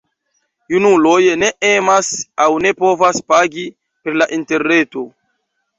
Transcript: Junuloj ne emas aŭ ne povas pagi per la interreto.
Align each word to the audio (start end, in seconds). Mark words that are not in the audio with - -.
Junuloj 0.75 1.19
ne 1.43 1.51
emas 1.69 2.11
aŭ 2.47 2.49
ne 2.67 2.75
povas 2.81 3.23
pagi 3.35 3.69
per 4.03 4.21
la 4.23 4.31
interreto. 4.41 5.11